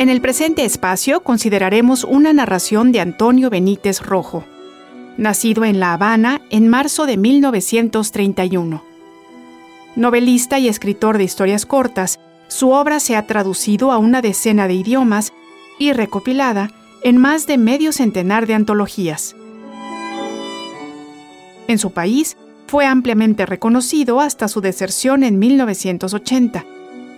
[0.00, 4.46] En el presente espacio consideraremos una narración de Antonio Benítez Rojo,
[5.18, 8.82] nacido en La Habana en marzo de 1931.
[9.96, 12.18] Novelista y escritor de historias cortas,
[12.48, 15.34] su obra se ha traducido a una decena de idiomas
[15.78, 16.70] y recopilada
[17.02, 19.36] en más de medio centenar de antologías.
[21.68, 22.38] En su país,
[22.68, 26.64] fue ampliamente reconocido hasta su deserción en 1980,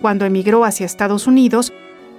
[0.01, 1.71] cuando emigró hacia Estados Unidos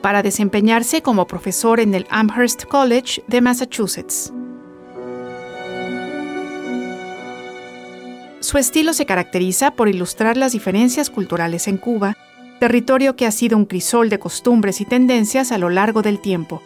[0.04, 4.34] para desempeñarse como profesor en el Amherst College de Massachusetts.
[8.40, 12.18] Su estilo se caracteriza por ilustrar las diferencias culturales en Cuba,
[12.60, 16.60] territorio que ha sido un crisol de costumbres y tendencias a lo largo del tiempo.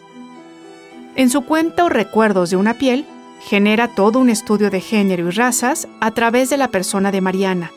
[1.15, 3.05] En su cuento Recuerdos de una piel,
[3.39, 7.71] genera todo un estudio de género y razas a través de la persona de Mariana,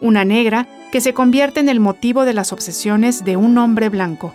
[0.00, 4.34] una negra que se convierte en el motivo de las obsesiones de un hombre blanco.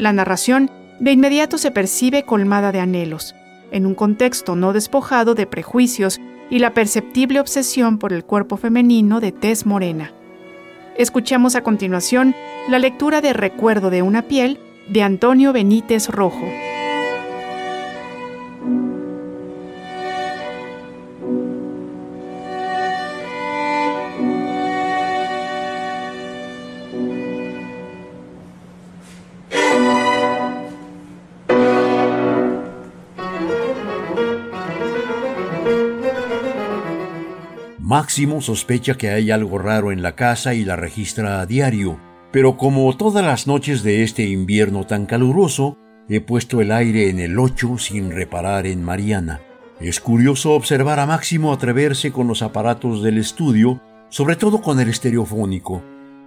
[0.00, 3.34] La narración de inmediato se percibe colmada de anhelos,
[3.70, 9.20] en un contexto no despojado de prejuicios y la perceptible obsesión por el cuerpo femenino
[9.20, 10.10] de tez morena.
[10.96, 12.34] Escuchamos a continuación
[12.66, 16.46] la lectura de Recuerdo de una piel de Antonio Benítez Rojo.
[38.10, 42.00] Máximo sospecha que hay algo raro en la casa y la registra a diario,
[42.32, 45.78] pero como todas las noches de este invierno tan caluroso,
[46.08, 49.40] he puesto el aire en el 8 sin reparar en Mariana.
[49.80, 54.88] Es curioso observar a Máximo atreverse con los aparatos del estudio, sobre todo con el
[54.88, 55.80] estereofónico.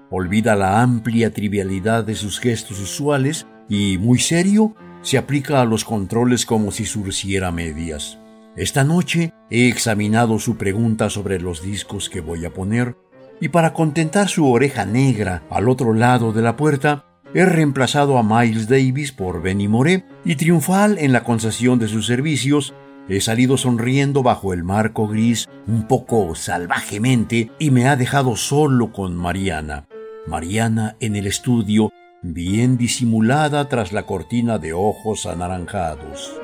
[0.10, 5.84] Olvida la amplia trivialidad de sus gestos usuales y, muy serio, se aplica a los
[5.84, 8.23] controles como si surciera medias.
[8.56, 12.96] Esta noche he examinado su pregunta sobre los discos que voy a poner
[13.42, 18.24] y para contentar su oreja negra al otro lado de la puerta, he reemplazado a
[18.24, 22.76] Miles Davis por Benny Moré y triunfal en la concesión de sus servicios,
[23.10, 28.92] he salido sonriendo bajo el marco gris un poco salvajemente y me ha dejado solo
[28.92, 29.88] con Mariana.
[30.28, 31.92] Mariana en el estudio,
[32.22, 36.40] bien disimulada tras la cortina de ojos anaranjados.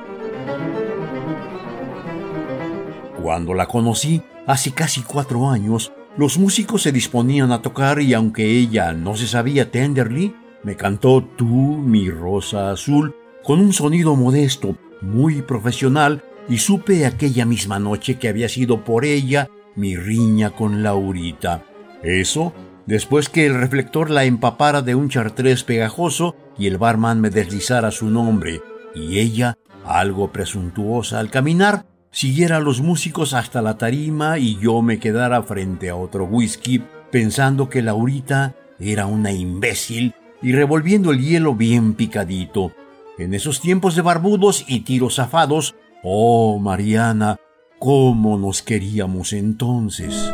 [3.22, 8.46] Cuando la conocí, hace casi cuatro años, los músicos se disponían a tocar y aunque
[8.46, 14.76] ella no se sabía tenderly, me cantó Tú, mi rosa azul, con un sonido modesto,
[15.02, 20.82] muy profesional, y supe aquella misma noche que había sido por ella mi riña con
[20.82, 21.64] Laurita.
[22.02, 22.54] Eso,
[22.86, 27.92] después que el reflector la empapara de un chartrés pegajoso y el barman me deslizara
[27.92, 28.62] su nombre,
[28.96, 34.82] y ella, algo presuntuosa al caminar, siguiera a los músicos hasta la tarima y yo
[34.82, 41.22] me quedara frente a otro whisky pensando que Laurita era una imbécil y revolviendo el
[41.22, 42.72] hielo bien picadito.
[43.18, 47.38] En esos tiempos de barbudos y tiros zafados, oh Mariana,
[47.78, 50.32] cómo nos queríamos entonces.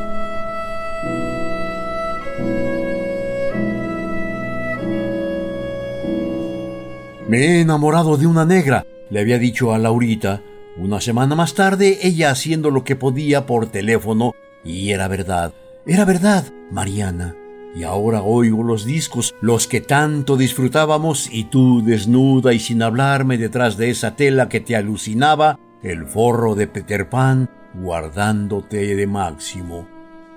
[7.27, 10.43] Me he enamorado de una negra, le había dicho a Laurita,
[10.77, 15.53] una semana más tarde, ella haciendo lo que podía por teléfono, y era verdad,
[15.85, 17.35] era verdad, Mariana.
[17.75, 23.37] Y ahora oigo los discos, los que tanto disfrutábamos, y tú desnuda y sin hablarme
[23.37, 29.87] detrás de esa tela que te alucinaba, el forro de Peter Pan, guardándote de máximo.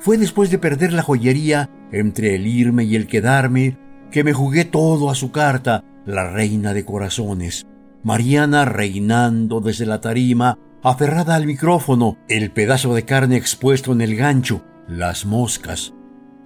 [0.01, 3.79] Fue después de perder la joyería, entre el irme y el quedarme,
[4.11, 7.68] que me jugué todo a su carta, la reina de corazones.
[8.03, 14.17] Mariana reinando desde la tarima, aferrada al micrófono, el pedazo de carne expuesto en el
[14.17, 15.95] gancho, las moscas.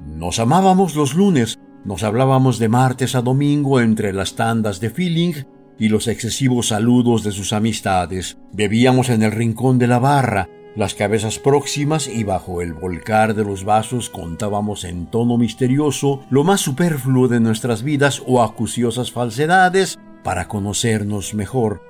[0.06, 5.34] Nos amábamos los lunes, nos hablábamos de martes a domingo entre las tandas de feeling
[5.78, 8.38] y los excesivos saludos de sus amistades.
[8.52, 13.44] Bebíamos en el rincón de la barra, las cabezas próximas y bajo el volcar de
[13.44, 19.98] los vasos contábamos en tono misterioso lo más superfluo de nuestras vidas o acuciosas falsedades
[20.22, 21.82] para conocernos mejor.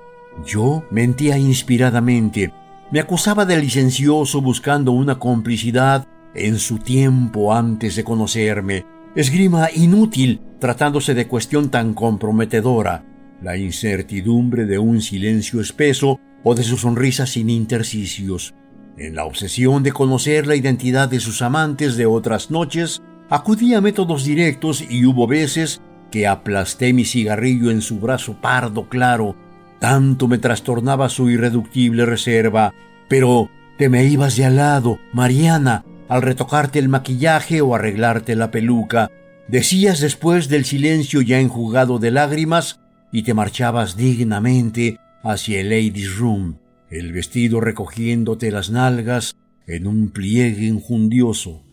[0.45, 2.53] Yo mentía inspiradamente,
[2.91, 8.85] me acusaba de licencioso buscando una complicidad en su tiempo antes de conocerme,
[9.15, 13.03] esgrima inútil tratándose de cuestión tan comprometedora,
[13.41, 18.53] la incertidumbre de un silencio espeso o de su sonrisa sin intersticios.
[18.97, 23.81] En la obsesión de conocer la identidad de sus amantes de otras noches, acudí a
[23.81, 25.81] métodos directos y hubo veces
[26.13, 29.35] que aplasté mi cigarrillo en su brazo pardo claro,
[29.79, 32.71] tanto me trastornaba su irreductible reserva.
[33.07, 33.49] Pero
[33.79, 39.09] te me ibas de al lado, Mariana, al retocarte el maquillaje o arreglarte la peluca.
[39.47, 42.79] Decías después del silencio ya enjugado de lágrimas
[43.11, 46.57] y te marchabas dignamente hacia el ladies' room
[46.91, 49.35] el vestido recogiéndote las nalgas
[49.65, 51.63] en un pliegue injundioso.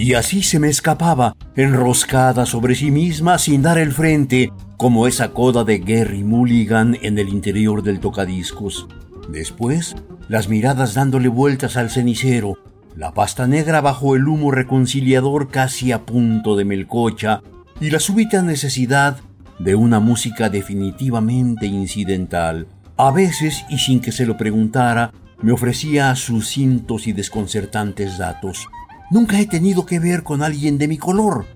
[0.00, 5.32] Y así se me escapaba, enroscada sobre sí misma sin dar el frente, como esa
[5.32, 8.88] coda de Gary Mulligan en el interior del tocadiscos.
[9.28, 9.94] Después,
[10.26, 12.56] las miradas dándole vueltas al cenicero,
[12.96, 17.42] la pasta negra bajo el humo reconciliador casi a punto de melcocha,
[17.78, 19.18] y la súbita necesidad
[19.58, 22.68] de una música definitivamente incidental.
[22.96, 25.12] A veces, y sin que se lo preguntara,
[25.42, 28.66] me ofrecía sucintos y desconcertantes datos.
[29.10, 31.46] Nunca he tenido que ver con alguien de mi color.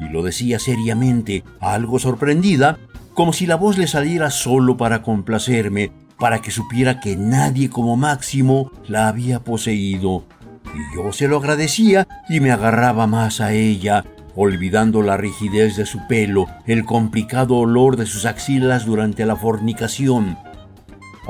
[0.00, 2.78] Y lo decía seriamente, algo sorprendida,
[3.14, 7.96] como si la voz le saliera solo para complacerme, para que supiera que nadie como
[7.96, 10.24] Máximo la había poseído.
[10.72, 14.04] Y yo se lo agradecía y me agarraba más a ella,
[14.36, 20.38] olvidando la rigidez de su pelo, el complicado olor de sus axilas durante la fornicación.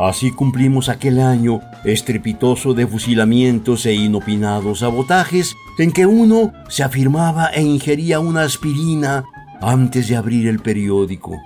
[0.00, 7.48] Así cumplimos aquel año estrepitoso de fusilamientos e inopinados sabotajes en que uno se afirmaba
[7.48, 9.24] e ingería una aspirina
[9.60, 11.36] antes de abrir el periódico.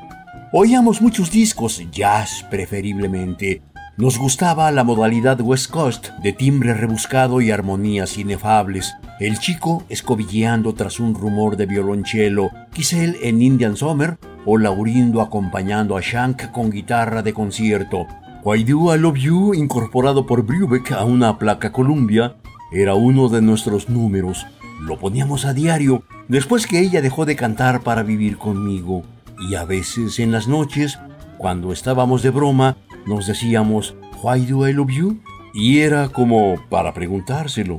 [0.52, 3.62] Oíamos muchos discos, jazz preferiblemente,
[3.96, 8.94] nos gustaba la modalidad West Coast, de timbre rebuscado y armonías inefables.
[9.18, 15.96] El chico escobilleando tras un rumor de violonchelo, Kisel en Indian Summer o Laurindo acompañando
[15.96, 18.06] a Shank con guitarra de concierto.
[18.44, 22.36] Why Do I Love You, incorporado por Brubeck a una placa Columbia,
[22.70, 24.44] era uno de nuestros números.
[24.82, 29.02] Lo poníamos a diario, después que ella dejó de cantar para vivir conmigo.
[29.48, 30.98] Y a veces en las noches,
[31.38, 32.76] cuando estábamos de broma,
[33.06, 35.22] nos decíamos, Why do I love you?
[35.54, 37.78] Y era como para preguntárselo.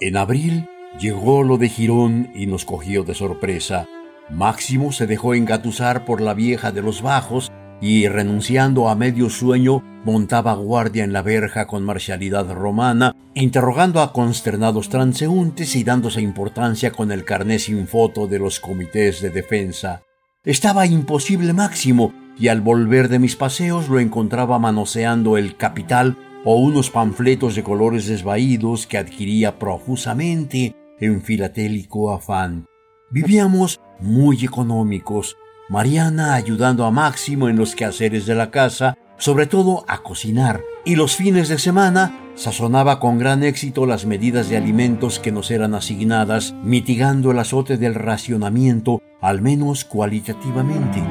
[0.00, 0.66] En abril
[0.98, 3.86] llegó lo de Girón y nos cogió de sorpresa.
[4.30, 7.50] Máximo se dejó engatusar por la vieja de los bajos
[7.80, 14.12] y, renunciando a medio sueño, montaba guardia en la verja con marcialidad romana, interrogando a
[14.12, 20.02] consternados transeúntes y dándose importancia con el carné sin foto de los comités de defensa.
[20.44, 26.56] Estaba imposible máximo, y al volver de mis paseos lo encontraba manoseando el capital o
[26.56, 32.66] unos panfletos de colores desvaídos que adquiría profusamente en filatélico afán.
[33.10, 35.36] Vivíamos muy económicos,
[35.68, 40.96] Mariana ayudando a Máximo en los quehaceres de la casa, sobre todo a cocinar, y
[40.96, 45.74] los fines de semana sazonaba con gran éxito las medidas de alimentos que nos eran
[45.74, 51.02] asignadas, mitigando el azote del racionamiento, al menos cualitativamente.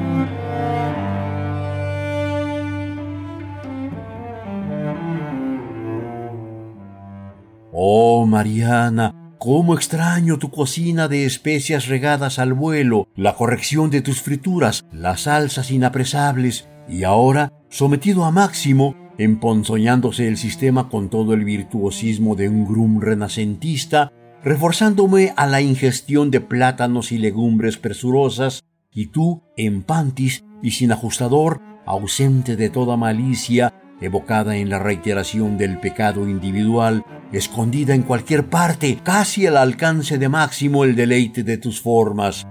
[7.72, 14.20] Oh, Mariana, Cómo extraño tu cocina de especias regadas al vuelo, la corrección de tus
[14.20, 21.44] frituras, las salsas inapresables, y ahora, sometido a máximo, emponzoñándose el sistema con todo el
[21.44, 29.06] virtuosismo de un grum renacentista, reforzándome a la ingestión de plátanos y legumbres presurosas, y
[29.06, 35.78] tú, en pantis y sin ajustador, ausente de toda malicia, evocada en la reiteración del
[35.78, 41.80] pecado individual, escondida en cualquier parte, casi al alcance de máximo el deleite de tus
[41.80, 42.46] formas.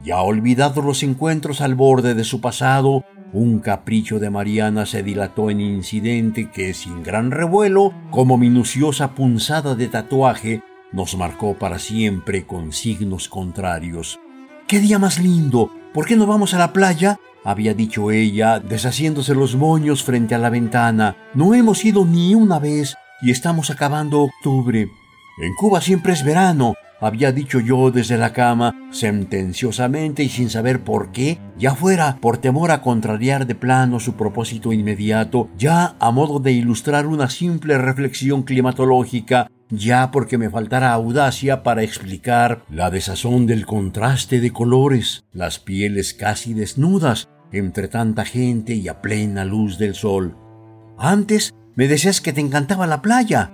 [0.00, 5.50] Ya olvidados los encuentros al borde de su pasado, un capricho de Mariana se dilató
[5.50, 12.46] en incidente que, sin gran revuelo, como minuciosa punzada de tatuaje, nos marcó para siempre
[12.46, 14.18] con signos contrarios.
[14.66, 15.70] ¡Qué día más lindo!
[15.92, 17.18] ¿Por qué no vamos a la playa?
[17.44, 21.16] había dicho ella, deshaciéndose los moños frente a la ventana.
[21.34, 22.96] No hemos ido ni una vez.
[23.20, 24.90] Y estamos acabando octubre.
[25.40, 30.82] En Cuba siempre es verano, había dicho yo desde la cama, sentenciosamente y sin saber
[30.82, 36.10] por qué, ya fuera por temor a contrariar de plano su propósito inmediato, ya a
[36.10, 42.90] modo de ilustrar una simple reflexión climatológica, ya porque me faltara audacia para explicar la
[42.90, 49.44] desazón del contraste de colores, las pieles casi desnudas, entre tanta gente y a plena
[49.44, 50.36] luz del sol.
[50.98, 53.52] Antes me decías que te encantaba la playa.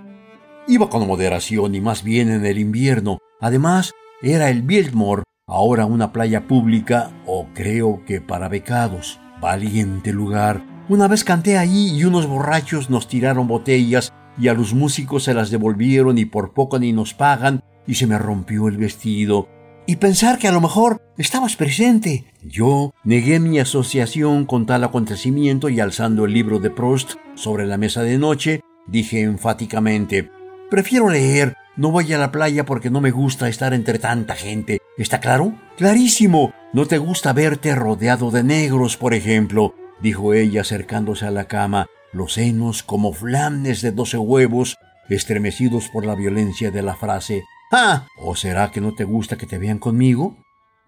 [0.67, 6.13] Iba con moderación y más bien en el invierno, Además, era el Biltmore, ahora una
[6.13, 9.21] playa pública o creo que para becados.
[9.39, 10.65] Valiente lugar.
[10.89, 15.35] Una vez canté allí y unos borrachos nos tiraron botellas y a los músicos se
[15.35, 19.47] las devolvieron y por poco ni nos pagan y se me rompió el vestido.
[19.87, 22.25] Y pensar que a lo mejor estabas presente.
[22.43, 27.77] Yo negué mi asociación con tal acontecimiento y alzando el libro de Proust sobre la
[27.77, 30.31] mesa de noche, dije enfáticamente,
[30.71, 34.79] prefiero leer no voy a la playa porque no me gusta estar entre tanta gente.
[34.97, 35.55] ¿Está claro?
[35.77, 36.53] Clarísimo.
[36.73, 41.87] No te gusta verte rodeado de negros, por ejemplo, dijo ella acercándose a la cama,
[42.13, 44.77] los senos como flames de doce huevos,
[45.09, 47.43] estremecidos por la violencia de la frase.
[47.77, 50.37] Ah, ¿o será que no te gusta que te vean conmigo?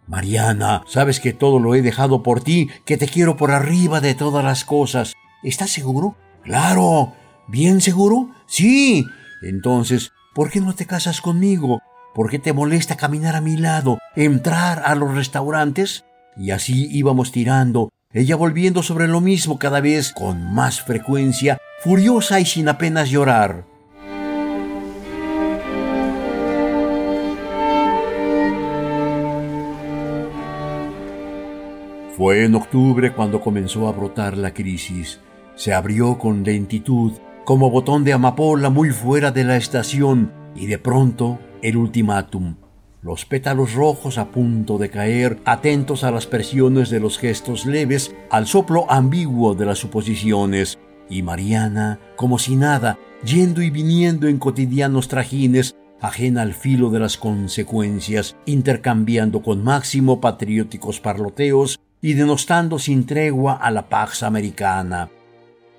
[0.07, 4.15] Mariana, sabes que todo lo he dejado por ti, que te quiero por arriba de
[4.15, 5.15] todas las cosas.
[5.43, 6.15] ¿Estás seguro?
[6.45, 7.15] Claro.
[7.49, 8.31] ¿Bien seguro?
[8.47, 9.05] Sí.
[9.43, 11.81] Entonces, ¿Por qué no te casas conmigo?
[12.15, 16.05] ¿Por qué te molesta caminar a mi lado, entrar a los restaurantes?
[16.37, 22.39] Y así íbamos tirando, ella volviendo sobre lo mismo cada vez con más frecuencia, furiosa
[22.39, 23.65] y sin apenas llorar.
[32.17, 35.21] Fue en octubre cuando comenzó a brotar la crisis.
[35.55, 37.13] Se abrió con lentitud
[37.45, 42.57] como botón de amapola muy fuera de la estación, y de pronto el ultimátum.
[43.03, 48.15] Los pétalos rojos a punto de caer, atentos a las presiones de los gestos leves,
[48.31, 50.79] al soplo ambiguo de las suposiciones,
[51.11, 56.99] y Mariana, como si nada, yendo y viniendo en cotidianos trajines, ajena al filo de
[56.99, 65.11] las consecuencias, intercambiando con máximo patrióticos parloteos y denostando sin tregua a la Pax Americana.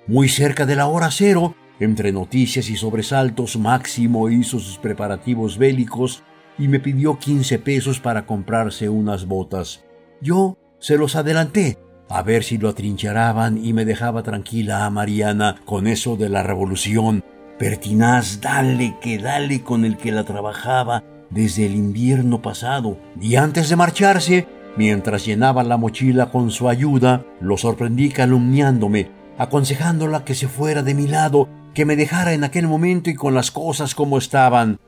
[0.06, 6.22] Muy cerca de la hora cero, entre noticias y sobresaltos, Máximo hizo sus preparativos bélicos
[6.58, 9.86] y me pidió quince pesos para comprarse unas botas.
[10.20, 11.78] Yo se los adelanté,
[12.10, 16.42] a ver si lo atrincheraban y me dejaba tranquila a Mariana con eso de la
[16.42, 17.24] revolución.
[17.58, 22.98] Pertinaz, dale que dale con el que la trabajaba desde el invierno pasado.
[23.18, 30.24] Y antes de marcharse, mientras llenaba la mochila con su ayuda, lo sorprendí calumniándome aconsejándola
[30.24, 33.50] que se fuera de mi lado, que me dejara en aquel momento y con las
[33.50, 34.80] cosas como estaban.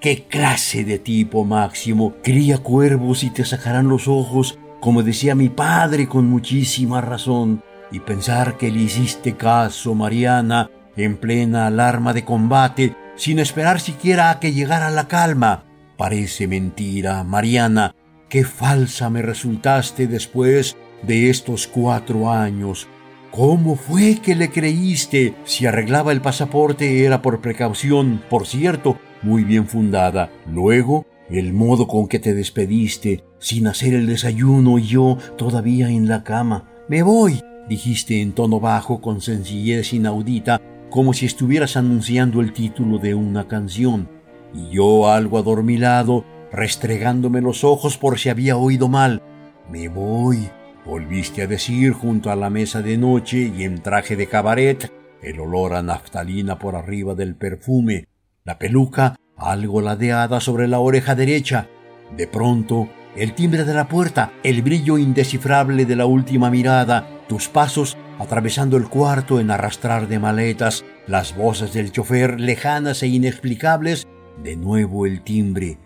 [0.00, 2.14] ¿Qué clase de tipo, Máximo?
[2.22, 7.62] Cría cuervos y te sacarán los ojos, como decía mi padre con muchísima razón.
[7.90, 14.30] Y pensar que le hiciste caso, Mariana, en plena alarma de combate, sin esperar siquiera
[14.30, 15.64] a que llegara la calma.
[15.96, 17.94] Parece mentira, Mariana.
[18.34, 20.76] Qué falsa me resultaste después
[21.06, 22.88] de estos cuatro años.
[23.30, 25.36] ¿Cómo fue que le creíste?
[25.44, 30.32] Si arreglaba el pasaporte era por precaución, por cierto, muy bien fundada.
[30.50, 36.08] Luego, el modo con que te despediste, sin hacer el desayuno y yo todavía en
[36.08, 36.68] la cama.
[36.88, 40.60] Me voy, dijiste en tono bajo con sencillez inaudita,
[40.90, 44.08] como si estuvieras anunciando el título de una canción.
[44.52, 49.22] Y yo algo adormilado, restregándome los ojos por si había oído mal.
[49.70, 50.48] Me voy.
[50.86, 54.92] Volviste a decir junto a la mesa de noche y en traje de cabaret,
[55.22, 58.08] el olor a naftalina por arriba del perfume,
[58.44, 61.68] la peluca algo ladeada sobre la oreja derecha.
[62.16, 67.48] De pronto, el timbre de la puerta, el brillo indescifrable de la última mirada, tus
[67.48, 74.06] pasos atravesando el cuarto en arrastrar de maletas, las voces del chofer lejanas e inexplicables,
[74.42, 75.78] de nuevo el timbre.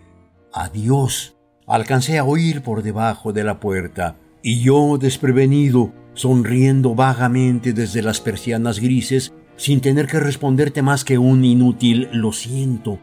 [0.53, 1.35] Adiós.
[1.67, 4.15] Alcancé a oír por debajo de la puerta.
[4.41, 11.17] Y yo, desprevenido, sonriendo vagamente desde las persianas grises, sin tener que responderte más que
[11.17, 12.99] un inútil lo siento.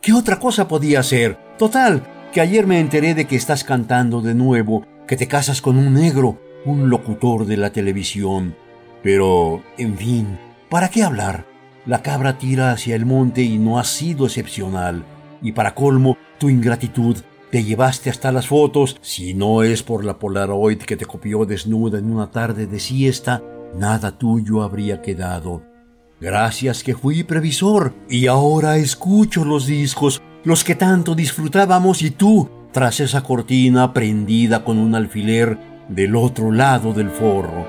[0.00, 1.38] ¿Qué otra cosa podía hacer?
[1.58, 2.02] Total,
[2.32, 5.94] que ayer me enteré de que estás cantando de nuevo, que te casas con un
[5.94, 8.56] negro, un locutor de la televisión.
[9.02, 10.38] Pero, en fin,
[10.68, 11.46] ¿para qué hablar?
[11.86, 15.04] La cabra tira hacia el monte y no ha sido excepcional.
[15.42, 17.16] Y para colmo, tu ingratitud
[17.50, 21.98] te llevaste hasta las fotos, si no es por la Polaroid que te copió desnuda
[21.98, 23.42] en una tarde de siesta,
[23.74, 25.62] nada tuyo habría quedado.
[26.20, 32.50] Gracias que fui previsor y ahora escucho los discos, los que tanto disfrutábamos y tú,
[32.72, 37.64] tras esa cortina prendida con un alfiler del otro lado del forro.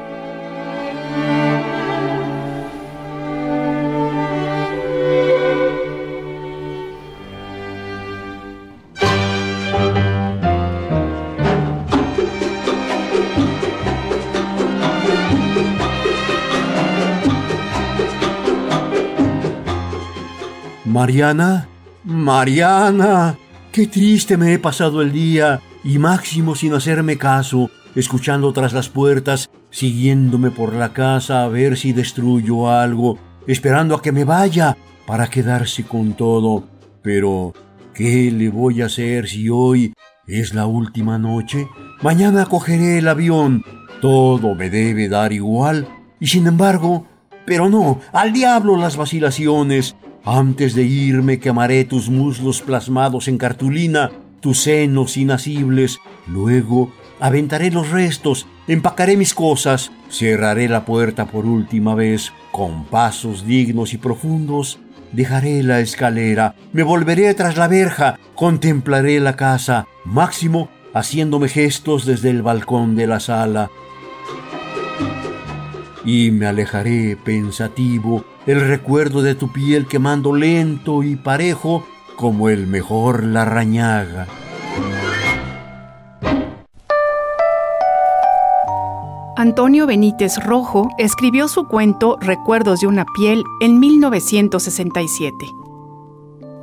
[20.99, 21.69] Mariana,
[22.03, 23.37] Mariana,
[23.71, 28.89] qué triste me he pasado el día, y Máximo sin hacerme caso, escuchando tras las
[28.89, 34.75] puertas, siguiéndome por la casa a ver si destruyo algo, esperando a que me vaya
[35.07, 36.65] para quedarse con todo.
[37.01, 37.53] Pero,
[37.93, 39.93] ¿qué le voy a hacer si hoy
[40.27, 41.69] es la última noche?
[42.01, 43.63] Mañana cogeré el avión.
[44.01, 45.87] Todo me debe dar igual.
[46.19, 47.05] Y sin embargo,
[47.45, 49.95] pero no, al diablo las vacilaciones.
[50.25, 54.11] Antes de irme quemaré tus muslos plasmados en cartulina,
[54.41, 55.99] tus senos inasibles.
[56.27, 63.45] Luego aventaré los restos, empacaré mis cosas, cerraré la puerta por última vez, con pasos
[63.45, 64.79] dignos y profundos.
[65.13, 72.29] Dejaré la escalera, me volveré tras la verja, contemplaré la casa, máximo haciéndome gestos desde
[72.29, 73.71] el balcón de la sala.
[76.05, 82.65] Y me alejaré pensativo el recuerdo de tu piel quemando lento y parejo como el
[82.65, 84.25] mejor la rañaga.
[89.37, 95.35] Antonio Benítez Rojo escribió su cuento Recuerdos de una piel en 1967.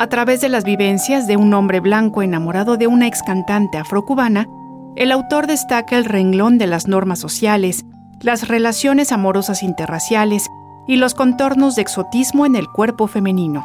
[0.01, 4.49] A través de las vivencias de un hombre blanco enamorado de una ex cantante afrocubana,
[4.97, 7.85] el autor destaca el renglón de las normas sociales,
[8.21, 10.49] las relaciones amorosas interraciales
[10.87, 13.65] y los contornos de exotismo en el cuerpo femenino.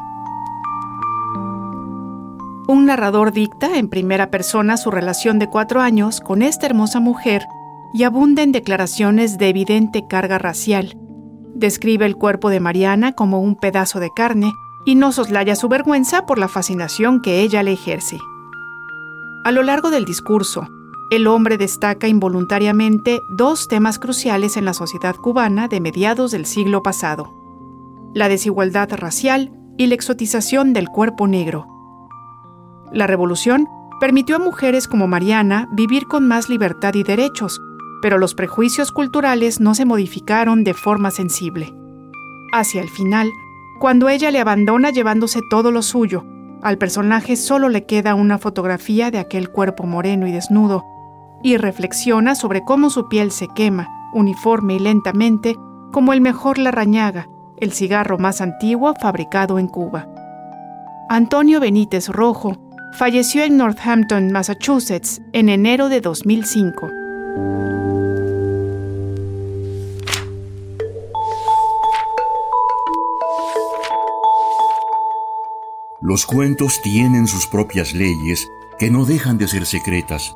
[2.68, 7.46] Un narrador dicta en primera persona su relación de cuatro años con esta hermosa mujer
[7.94, 10.98] y abunda en declaraciones de evidente carga racial.
[11.54, 14.54] Describe el cuerpo de Mariana como un pedazo de carne
[14.86, 18.18] y no soslaya su vergüenza por la fascinación que ella le ejerce.
[19.44, 20.68] A lo largo del discurso,
[21.12, 26.84] el hombre destaca involuntariamente dos temas cruciales en la sociedad cubana de mediados del siglo
[26.84, 27.34] pasado,
[28.16, 31.68] la desigualdad racial y la exotización del cuerpo negro.
[32.94, 33.68] La revolución
[34.00, 37.60] permitió a mujeres como Mariana vivir con más libertad y derechos,
[38.02, 41.74] pero los prejuicios culturales no se modificaron de forma sensible.
[42.54, 43.30] Hacia el final,
[43.82, 46.24] cuando ella le abandona llevándose todo lo suyo,
[46.62, 50.86] al personaje solo le queda una fotografía de aquel cuerpo moreno y desnudo,
[51.44, 55.56] y reflexiona sobre cómo su piel se quema, uniforme y lentamente,
[55.92, 57.28] como el mejor Larrañaga,
[57.58, 60.08] el cigarro más antiguo fabricado en Cuba.
[61.10, 62.58] Antonio Benítez Rojo
[62.94, 66.90] falleció en Northampton, Massachusetts, en enero de 2005.
[76.02, 78.50] Los cuentos tienen sus propias leyes
[78.80, 80.36] que no dejan de ser secretas